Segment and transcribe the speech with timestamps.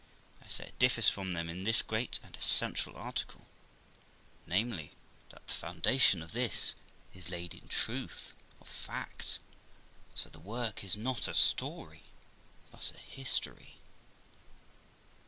[0.43, 3.45] I say, it differs from them in this great and essential article,
[4.47, 4.93] namely,
[5.29, 6.73] that the foundation of this
[7.13, 9.37] is laid in truth of fact;
[10.09, 12.01] and so the work is not a story,
[12.71, 13.75] but a history.